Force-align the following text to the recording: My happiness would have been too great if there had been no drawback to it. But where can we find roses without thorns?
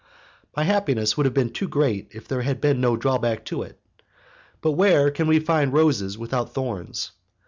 My 0.57 0.63
happiness 0.63 1.15
would 1.15 1.27
have 1.27 1.33
been 1.35 1.51
too 1.51 1.67
great 1.67 2.07
if 2.15 2.27
there 2.27 2.41
had 2.41 2.59
been 2.59 2.81
no 2.81 2.97
drawback 2.97 3.45
to 3.45 3.61
it. 3.61 3.77
But 4.59 4.71
where 4.71 5.11
can 5.11 5.27
we 5.27 5.39
find 5.39 5.71
roses 5.71 6.17
without 6.17 6.55
thorns? 6.55 7.11